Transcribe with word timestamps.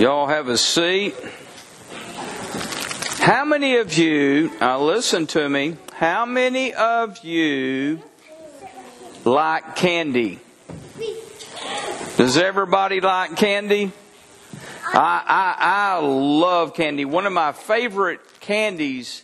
Y'all 0.00 0.28
have 0.28 0.48
a 0.48 0.56
seat. 0.56 1.14
How 3.18 3.44
many 3.44 3.76
of 3.76 3.98
you, 3.98 4.50
now 4.58 4.80
listen 4.80 5.26
to 5.26 5.46
me, 5.46 5.76
how 5.92 6.24
many 6.24 6.72
of 6.72 7.22
you 7.22 8.00
like 9.26 9.76
candy? 9.76 10.38
Does 12.16 12.38
everybody 12.38 13.02
like 13.02 13.36
candy? 13.36 13.92
I, 14.86 15.22
I, 15.26 15.56
I 15.58 15.98
love 15.98 16.72
candy. 16.72 17.04
One 17.04 17.26
of 17.26 17.34
my 17.34 17.52
favorite 17.52 18.20
candies 18.40 19.22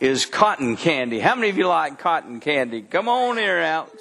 is 0.00 0.26
cotton 0.26 0.76
candy. 0.76 1.20
How 1.20 1.36
many 1.36 1.50
of 1.50 1.56
you 1.56 1.68
like 1.68 2.00
cotton 2.00 2.40
candy? 2.40 2.82
Come 2.82 3.08
on 3.08 3.36
here 3.36 3.58
out. 3.58 3.92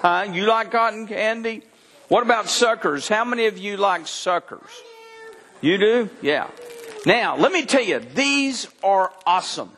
Huh? 0.00 0.26
You 0.32 0.46
like 0.46 0.72
cotton 0.72 1.06
candy? 1.06 1.62
What 2.08 2.24
about 2.24 2.48
suckers? 2.48 3.06
How 3.06 3.24
many 3.24 3.46
of 3.46 3.56
you 3.56 3.76
like 3.76 4.08
suckers? 4.08 4.68
You 5.62 5.78
do? 5.78 6.10
Yeah. 6.20 6.48
Now, 7.06 7.36
let 7.36 7.52
me 7.52 7.64
tell 7.64 7.82
you, 7.82 8.00
these 8.00 8.66
are 8.82 9.12
awesome. 9.24 9.70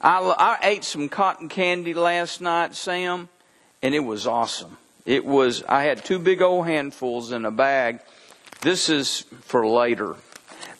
I, 0.00 0.20
I 0.20 0.58
ate 0.62 0.84
some 0.84 1.08
cotton 1.08 1.48
candy 1.48 1.94
last 1.94 2.42
night, 2.42 2.74
Sam, 2.74 3.30
and 3.82 3.94
it 3.94 4.00
was 4.00 4.26
awesome. 4.26 4.76
It 5.06 5.24
was, 5.24 5.64
I 5.66 5.84
had 5.84 6.04
two 6.04 6.18
big 6.18 6.42
old 6.42 6.66
handfuls 6.66 7.32
in 7.32 7.46
a 7.46 7.50
bag. 7.50 8.00
This 8.60 8.90
is 8.90 9.24
for 9.40 9.66
later. 9.66 10.16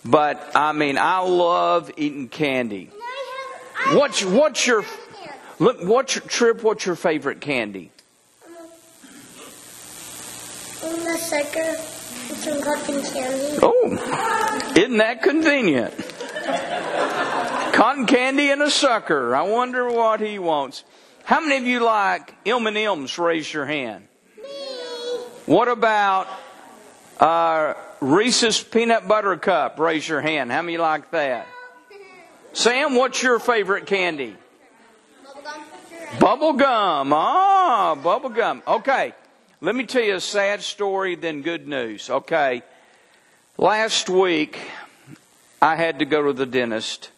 But, 0.04 0.52
I 0.54 0.72
mean, 0.72 0.98
I 0.98 1.20
love 1.20 1.90
eating 1.96 2.28
candy. 2.28 2.90
What's, 3.92 4.22
what's 4.22 4.66
your, 4.66 4.84
look, 5.58 5.82
what's 5.82 6.16
your, 6.16 6.24
Trip, 6.24 6.62
what's 6.62 6.84
your 6.84 6.96
favorite 6.96 7.40
candy? 7.40 7.90
The 10.82 11.16
sucker 11.16 11.99
some 12.36 12.62
cotton 12.62 13.02
candy. 13.02 13.58
Oh, 13.62 14.72
isn't 14.76 14.96
that 14.98 15.22
convenient? 15.22 15.94
Cotton 17.74 18.06
candy 18.06 18.50
and 18.50 18.62
a 18.62 18.70
sucker. 18.70 19.34
I 19.34 19.42
wonder 19.42 19.90
what 19.90 20.20
he 20.20 20.38
wants. 20.38 20.84
How 21.24 21.40
many 21.40 21.56
of 21.56 21.64
you 21.64 21.80
like 21.80 22.34
M&M's? 22.44 23.18
Raise 23.18 23.52
your 23.52 23.64
hand. 23.64 24.06
Me. 24.36 24.42
What 25.46 25.68
about 25.68 26.26
uh, 27.18 27.74
Reese's 28.00 28.62
peanut 28.62 29.06
butter 29.06 29.36
cup? 29.36 29.78
Raise 29.78 30.08
your 30.08 30.20
hand. 30.20 30.50
How 30.50 30.62
many 30.62 30.78
like 30.78 31.10
that? 31.12 31.46
Sam, 32.52 32.96
what's 32.96 33.22
your 33.22 33.38
favorite 33.38 33.86
candy? 33.86 34.36
Bubble 36.18 36.54
gum. 36.54 37.12
Ah, 37.12 37.94
bubble 37.94 38.30
gum. 38.30 38.62
Okay. 38.66 39.14
Let 39.62 39.74
me 39.74 39.84
tell 39.84 40.02
you 40.02 40.14
a 40.14 40.20
sad 40.22 40.62
story, 40.62 41.16
then 41.16 41.42
good 41.42 41.68
news. 41.68 42.08
Okay. 42.08 42.62
Last 43.58 44.08
week, 44.08 44.58
I 45.60 45.76
had 45.76 45.98
to 45.98 46.06
go 46.06 46.22
to 46.22 46.32
the 46.32 46.46
dentist 46.46 47.10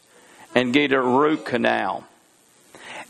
and 0.52 0.72
get 0.72 0.92
a 0.92 1.00
root 1.00 1.44
canal. 1.44 2.04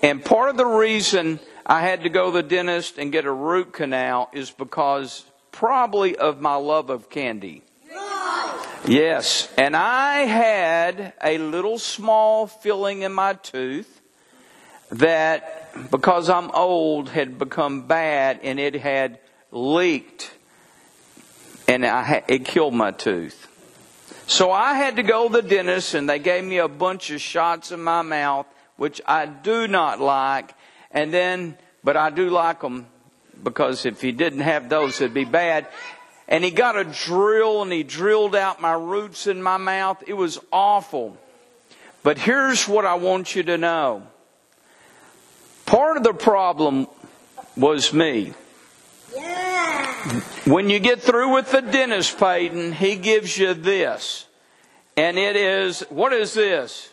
And 0.03 0.23
part 0.23 0.51
of 0.51 0.59
the 0.59 0.67
reason 0.67 1.41
I 1.65 1.81
had 1.81 2.03
to 2.03 2.11
go 2.11 2.27
to 2.27 2.43
the 2.43 2.43
dentist 2.43 2.99
and 2.99 3.11
get 3.11 3.25
a 3.25 3.33
root 3.33 3.73
canal 3.73 4.29
is 4.35 4.51
because 4.51 5.25
probably 5.51 6.15
of 6.15 6.43
my 6.43 6.57
love 6.57 6.91
of 6.91 7.09
candy. 7.09 7.63
Yes. 8.87 9.51
And 9.57 9.75
I 9.75 10.25
had 10.25 11.15
a 11.25 11.39
little 11.39 11.79
small 11.79 12.47
filling 12.47 13.01
in 13.01 13.15
my 13.15 13.33
tooth 13.33 14.02
that 14.93 15.91
because 15.91 16.29
I'm 16.29 16.51
old, 16.51 17.09
had 17.09 17.39
become 17.39 17.87
bad 17.87 18.41
and 18.43 18.61
it 18.61 18.75
had 18.75 19.19
leaked 19.51 20.33
and 21.67 21.87
I 21.87 22.23
it 22.29 22.45
killed 22.45 22.75
my 22.75 22.91
tooth. 22.91 23.49
So 24.27 24.51
I 24.51 24.75
had 24.75 24.97
to 24.97 25.03
go 25.03 25.29
to 25.29 25.41
the 25.41 25.43
dentist 25.43 25.95
and 25.95 26.09
they 26.09 26.19
gave 26.19 26.45
me 26.45 26.59
a 26.59 26.69
bunch 26.69 27.11
of 27.11 27.21
shots 27.21 27.73
in 27.73 27.83
my 27.83 28.03
mouth, 28.03 28.47
which 28.77 29.01
I 29.07 29.27
do 29.27 29.67
not 29.67 30.01
like. 30.01 30.55
And 30.91 31.13
then, 31.13 31.57
but 31.83 31.97
I 31.97 32.11
do 32.11 32.31
like 32.31 32.61
them 32.61 32.87
because 33.43 33.87
if 33.87 34.01
he 34.01 34.13
didn't 34.13 34.41
have 34.41 34.69
those, 34.69 35.01
it'd 35.01 35.15
be 35.15 35.25
bad. 35.25 35.67
And 36.29 36.45
he 36.45 36.51
got 36.51 36.77
a 36.77 36.85
drill 36.85 37.63
and 37.63 37.73
he 37.73 37.83
drilled 37.83 38.37
out 38.37 38.61
my 38.61 38.73
roots 38.73 39.27
in 39.27 39.43
my 39.43 39.57
mouth. 39.57 40.03
It 40.07 40.15
was 40.15 40.39
awful. 40.53 41.17
But 42.03 42.19
here's 42.19 42.69
what 42.69 42.85
I 42.85 42.95
want 42.95 43.35
you 43.35 43.43
to 43.45 43.59
know. 43.59 44.07
Part 45.73 45.97
of 45.97 46.03
the 46.03 46.13
problem 46.13 46.87
was 47.57 47.95
me. 47.95 48.35
When 50.45 50.69
you 50.69 50.79
get 50.79 51.01
through 51.01 51.33
with 51.33 51.51
the 51.51 51.63
dentist, 51.63 52.19
Peyton, 52.19 52.73
he 52.73 52.97
gives 52.97 53.39
you 53.39 53.55
this. 53.55 54.27
And 54.99 55.17
it 55.17 55.35
is, 55.35 55.81
what 55.89 56.13
is 56.13 56.35
this? 56.35 56.91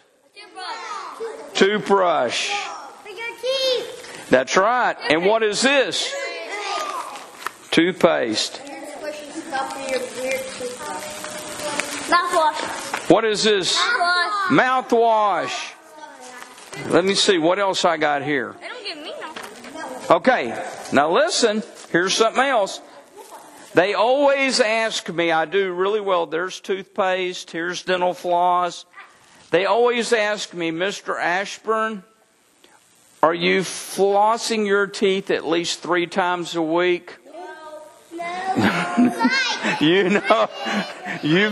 Toothbrush. 1.55 2.51
For 3.03 3.09
your 3.09 3.27
teeth. 3.41 4.29
That's 4.29 4.55
right. 4.55 4.95
And 5.09 5.25
what 5.25 5.43
is 5.43 5.61
this? 5.61 6.15
Toothpaste. 7.71 8.61
Mouthwash. 12.07 13.09
What 13.09 13.25
is 13.25 13.43
this? 13.43 13.77
Mouthwash. 13.77 14.87
Mouthwash. 14.87 15.78
Let 16.87 17.05
me 17.05 17.15
see 17.15 17.37
what 17.37 17.59
else 17.59 17.85
I 17.85 17.97
got 17.97 18.23
here. 18.23 18.55
They 18.59 18.67
don't 18.67 18.83
give 18.83 18.97
me 18.97 19.13
no. 20.09 20.15
Okay, 20.17 20.65
now 20.91 21.11
listen, 21.11 21.61
here's 21.91 22.13
something 22.13 22.43
else. 22.43 22.81
They 23.73 23.93
always 23.93 24.59
ask 24.59 25.07
me, 25.09 25.31
I 25.31 25.45
do 25.45 25.71
really 25.71 26.01
well, 26.01 26.25
there's 26.25 26.59
toothpaste, 26.59 27.51
here's 27.51 27.83
dental 27.83 28.15
floss. 28.15 28.85
They 29.51 29.65
always 29.65 30.11
ask 30.11 30.53
me, 30.53 30.71
Mr. 30.71 31.19
Ashburn, 31.19 32.03
are 33.21 33.33
you 33.33 33.61
flossing 33.61 34.65
your 34.65 34.87
teeth 34.87 35.29
at 35.29 35.45
least 35.45 35.81
three 35.81 36.07
times 36.07 36.55
a 36.55 36.61
week? 36.61 37.18
You 39.81 40.09
know, 40.09 40.49
you, 41.23 41.47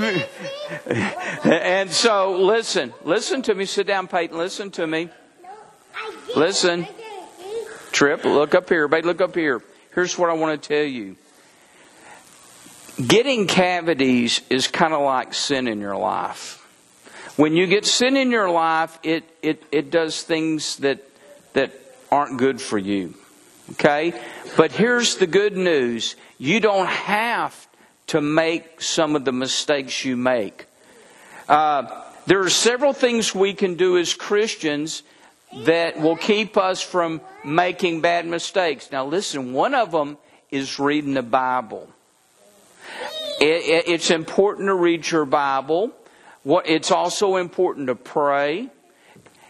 and 1.45 1.89
so 1.89 2.37
listen, 2.37 2.93
listen 3.03 3.41
to 3.43 3.55
me, 3.55 3.65
sit 3.65 3.87
down, 3.87 4.07
Peyton, 4.07 4.37
listen 4.37 4.71
to 4.71 4.85
me. 4.85 5.09
Listen. 6.35 6.87
Trip, 7.91 8.25
look 8.25 8.53
up 8.53 8.69
here. 8.69 8.83
Everybody, 8.83 9.07
look 9.07 9.21
up 9.21 9.35
here. 9.35 9.61
Here's 9.95 10.17
what 10.17 10.29
I 10.29 10.33
want 10.33 10.61
to 10.61 10.67
tell 10.67 10.83
you. 10.83 11.15
Getting 13.05 13.47
cavities 13.47 14.41
is 14.49 14.67
kind 14.67 14.93
of 14.93 15.01
like 15.01 15.33
sin 15.33 15.67
in 15.67 15.79
your 15.79 15.95
life. 15.95 16.63
When 17.37 17.55
you 17.55 17.67
get 17.67 17.85
sin 17.85 18.17
in 18.17 18.31
your 18.31 18.49
life, 18.49 18.97
it, 19.03 19.23
it, 19.41 19.63
it 19.71 19.91
does 19.91 20.23
things 20.23 20.77
that, 20.77 21.03
that 21.53 21.71
aren't 22.11 22.39
good 22.39 22.59
for 22.59 22.77
you. 22.77 23.13
Okay? 23.71 24.13
But 24.55 24.71
here's 24.71 25.15
the 25.15 25.27
good 25.27 25.57
news. 25.57 26.15
You 26.37 26.59
don't 26.59 26.87
have 26.87 27.67
to 28.07 28.21
make 28.21 28.81
some 28.81 29.15
of 29.15 29.25
the 29.25 29.31
mistakes 29.31 30.05
you 30.05 30.15
make. 30.15 30.65
Uh, 31.49 32.03
there 32.25 32.41
are 32.41 32.49
several 32.49 32.93
things 32.93 33.33
we 33.33 33.53
can 33.53 33.75
do 33.75 33.97
as 33.97 34.13
Christians 34.13 35.03
that 35.65 35.99
will 35.99 36.17
keep 36.17 36.57
us 36.57 36.81
from 36.81 37.21
making 37.43 38.01
bad 38.01 38.25
mistakes. 38.25 38.91
Now, 38.91 39.05
listen, 39.05 39.53
one 39.53 39.73
of 39.73 39.91
them 39.91 40.17
is 40.51 40.79
reading 40.79 41.13
the 41.13 41.23
Bible. 41.23 41.89
It, 43.39 43.45
it, 43.45 43.87
it's 43.87 44.11
important 44.11 44.67
to 44.67 44.73
read 44.73 45.09
your 45.09 45.25
Bible. 45.25 45.91
What, 46.43 46.67
it's 46.67 46.91
also 46.91 47.37
important 47.37 47.87
to 47.87 47.95
pray. 47.95 48.69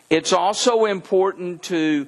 It's 0.10 0.34
also 0.34 0.86
important 0.86 1.64
to 1.64 2.08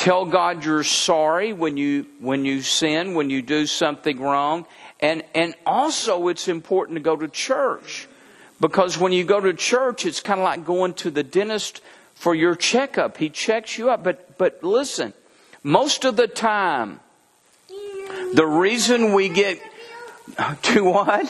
tell 0.00 0.24
God 0.24 0.64
you're 0.64 0.82
sorry 0.82 1.52
when 1.52 1.76
you 1.76 2.06
when 2.20 2.46
you 2.46 2.62
sin, 2.62 3.14
when 3.14 3.28
you 3.28 3.42
do 3.42 3.66
something 3.66 4.18
wrong. 4.18 4.66
And 4.98 5.22
and 5.34 5.54
also 5.66 6.28
it's 6.28 6.48
important 6.48 6.96
to 6.96 7.02
go 7.02 7.16
to 7.16 7.28
church. 7.28 8.08
Because 8.60 8.98
when 8.98 9.12
you 9.12 9.24
go 9.24 9.40
to 9.40 9.52
church, 9.52 10.06
it's 10.06 10.20
kind 10.20 10.40
of 10.40 10.44
like 10.44 10.64
going 10.64 10.94
to 10.94 11.10
the 11.10 11.22
dentist 11.22 11.82
for 12.14 12.34
your 12.34 12.54
checkup. 12.54 13.18
He 13.18 13.28
checks 13.28 13.76
you 13.76 13.90
up. 13.90 14.02
But 14.02 14.38
but 14.38 14.64
listen, 14.64 15.12
most 15.62 16.06
of 16.06 16.16
the 16.16 16.26
time, 16.26 17.00
the 18.32 18.46
reason 18.46 19.12
we 19.12 19.28
get 19.28 19.60
to 20.62 20.84
what? 20.84 21.28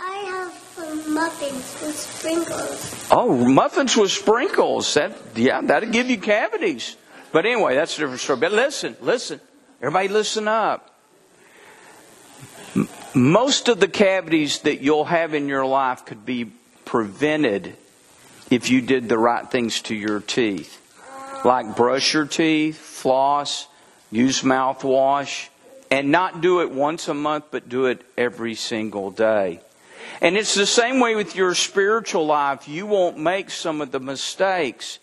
I 0.00 0.16
have 0.30 1.08
muffins 1.08 1.82
with 1.82 1.96
sprinkles. 1.96 3.08
Oh, 3.10 3.34
muffins 3.48 3.96
with 3.96 4.12
sprinkles. 4.12 4.94
That 4.94 5.12
yeah, 5.34 5.60
that'll 5.60 5.90
give 5.90 6.08
you 6.08 6.18
cavities. 6.18 6.96
But 7.32 7.46
anyway, 7.46 7.74
that's 7.74 7.96
a 7.96 8.00
different 8.00 8.20
story. 8.20 8.38
But 8.38 8.52
listen, 8.52 8.96
listen. 9.00 9.40
Everybody 9.80 10.08
listen 10.08 10.48
up. 10.48 10.94
Most 13.14 13.68
of 13.68 13.80
the 13.80 13.88
cavities 13.88 14.60
that 14.60 14.80
you'll 14.80 15.04
have 15.04 15.34
in 15.34 15.48
your 15.48 15.66
life 15.66 16.04
could 16.04 16.26
be 16.26 16.52
prevented 16.84 17.74
if 18.50 18.70
you 18.70 18.80
did 18.80 19.08
the 19.08 19.18
right 19.18 19.50
things 19.50 19.80
to 19.82 19.94
your 19.94 20.20
teeth. 20.20 20.82
Like 21.44 21.76
brush 21.76 22.14
your 22.14 22.26
teeth, 22.26 22.76
floss, 22.76 23.66
use 24.10 24.42
mouthwash, 24.42 25.48
and 25.90 26.10
not 26.10 26.40
do 26.40 26.60
it 26.60 26.70
once 26.70 27.08
a 27.08 27.14
month, 27.14 27.46
but 27.50 27.68
do 27.68 27.86
it 27.86 28.02
every 28.16 28.54
single 28.54 29.10
day. 29.10 29.60
And 30.20 30.36
it's 30.36 30.54
the 30.54 30.66
same 30.66 31.00
way 31.00 31.14
with 31.14 31.36
your 31.36 31.54
spiritual 31.54 32.26
life. 32.26 32.68
You 32.68 32.86
won't 32.86 33.18
make 33.18 33.50
some 33.50 33.80
of 33.80 33.92
the 33.92 34.00
mistakes 34.00 34.98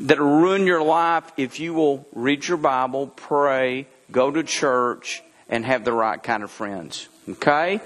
that 0.00 0.20
ruin 0.20 0.66
your 0.66 0.82
life 0.82 1.30
if 1.36 1.58
you 1.60 1.74
will 1.74 2.06
read 2.12 2.46
your 2.46 2.58
Bible, 2.58 3.08
pray, 3.08 3.86
go 4.10 4.30
to 4.30 4.42
church, 4.42 5.22
and 5.48 5.64
have 5.64 5.84
the 5.84 5.92
right 5.92 6.22
kind 6.22 6.42
of 6.42 6.50
friends. 6.50 7.08
Okay? 7.28 7.80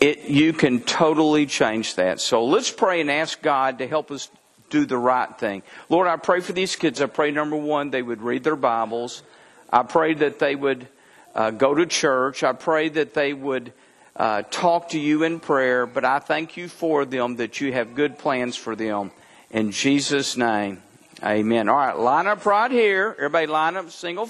It, 0.00 0.24
you 0.28 0.52
can 0.52 0.80
totally 0.80 1.46
change 1.46 1.94
that. 1.94 2.20
So 2.20 2.44
let's 2.44 2.70
pray 2.70 3.00
and 3.00 3.10
ask 3.10 3.40
God 3.40 3.78
to 3.78 3.86
help 3.86 4.10
us 4.10 4.28
do 4.68 4.84
the 4.84 4.96
right 4.96 5.38
thing. 5.38 5.62
Lord, 5.88 6.08
I 6.08 6.16
pray 6.16 6.40
for 6.40 6.52
these 6.52 6.76
kids. 6.76 7.00
I 7.00 7.06
pray, 7.06 7.30
number 7.30 7.56
one, 7.56 7.90
they 7.90 8.02
would 8.02 8.22
read 8.22 8.42
their 8.42 8.56
Bibles. 8.56 9.22
I 9.70 9.84
pray 9.84 10.14
that 10.14 10.38
they 10.38 10.54
would 10.54 10.88
uh, 11.34 11.50
go 11.50 11.74
to 11.74 11.86
church. 11.86 12.42
I 12.42 12.52
pray 12.52 12.88
that 12.90 13.14
they 13.14 13.32
would 13.32 13.72
uh, 14.16 14.42
talk 14.50 14.90
to 14.90 14.98
you 14.98 15.22
in 15.22 15.40
prayer. 15.40 15.86
But 15.86 16.04
I 16.04 16.18
thank 16.18 16.56
you 16.56 16.68
for 16.68 17.04
them 17.04 17.36
that 17.36 17.60
you 17.60 17.72
have 17.72 17.94
good 17.94 18.18
plans 18.18 18.56
for 18.56 18.74
them. 18.74 19.12
In 19.50 19.70
Jesus' 19.70 20.36
name, 20.36 20.82
amen. 21.24 21.68
All 21.68 21.76
right, 21.76 21.98
line 21.98 22.26
up 22.26 22.44
right 22.46 22.70
here. 22.70 23.14
Everybody 23.18 23.46
line 23.46 23.76
up 23.76 23.90
single. 23.90 24.28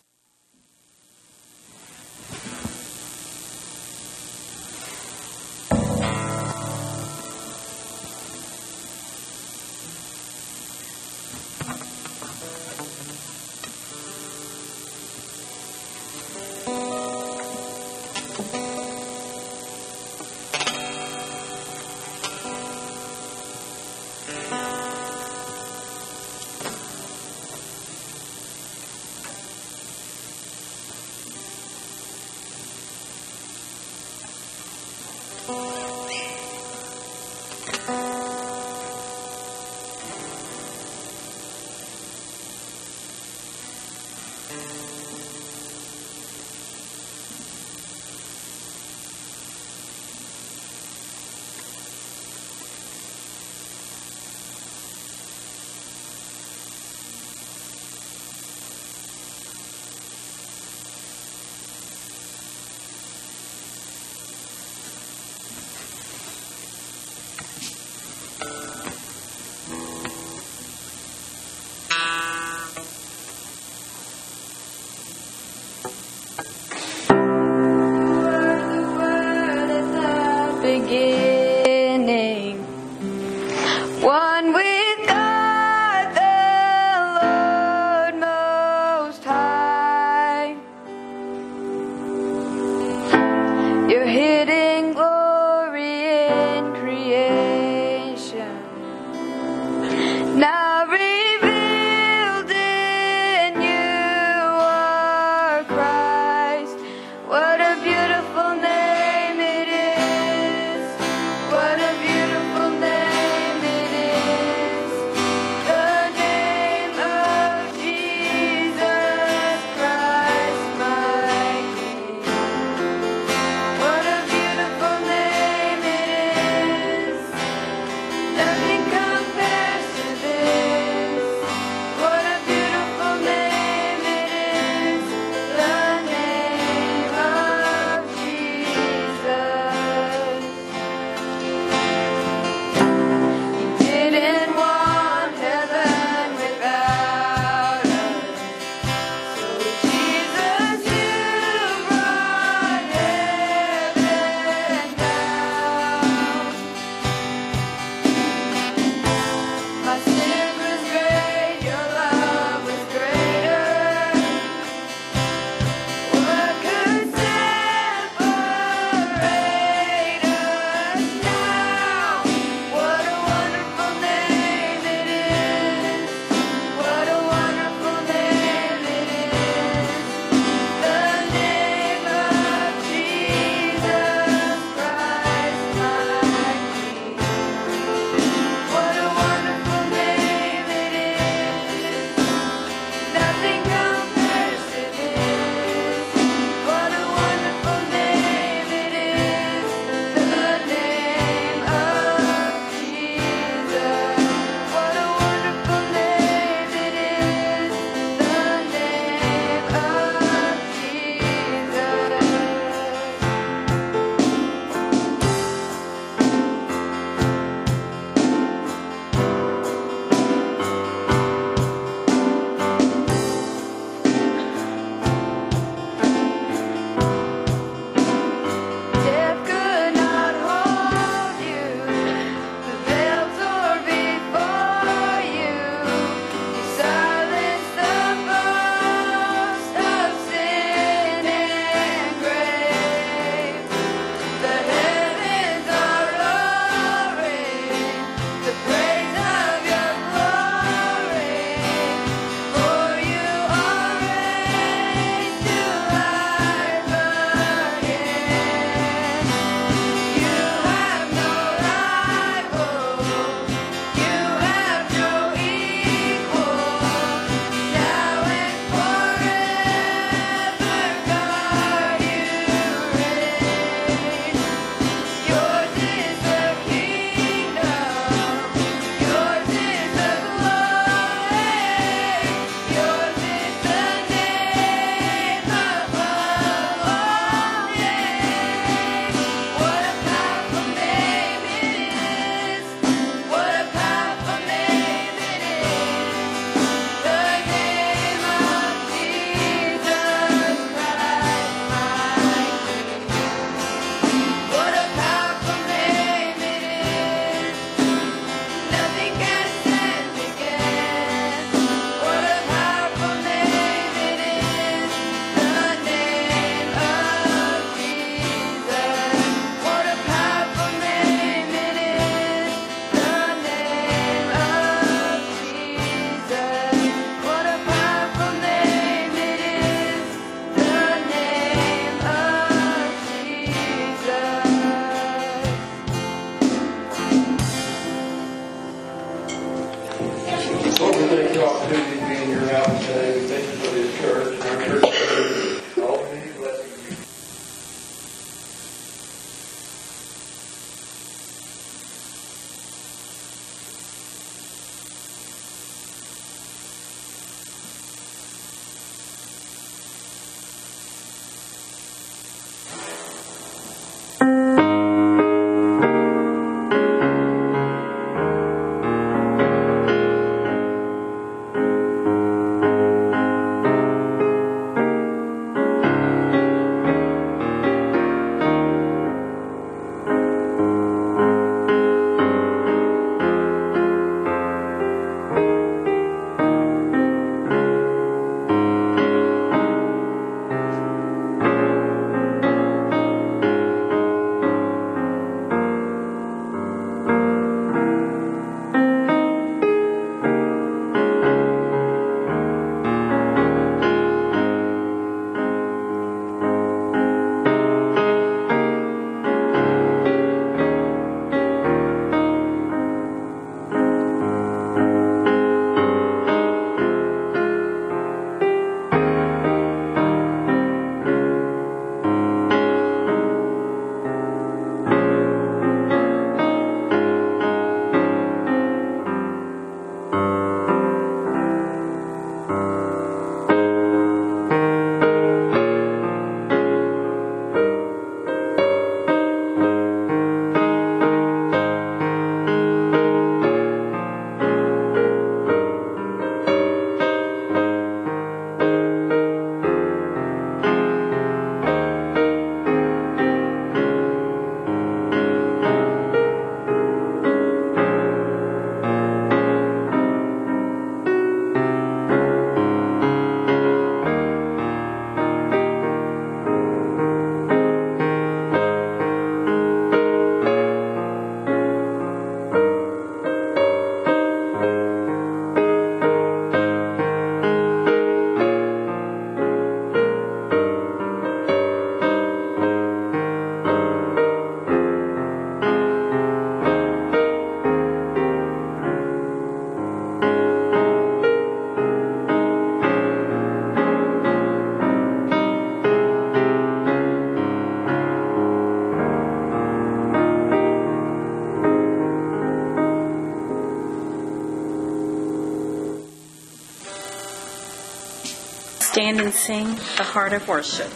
Stand 509.03 509.21
and 509.21 509.35
sing 509.35 509.67
the 509.97 510.05
heart 510.05 510.33
of 510.33 510.47
worship. 510.47 510.89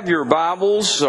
Have 0.00 0.08
your 0.08 0.24
Bibles, 0.24 1.02